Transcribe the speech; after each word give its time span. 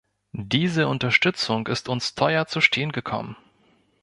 Diese 0.33 0.87
Unterstützung 0.87 1.67
ist 1.67 1.87
uns 1.87 2.15
teuer 2.15 2.47
zu 2.47 2.59
stehen 2.59 2.91
gekommen. 2.91 3.37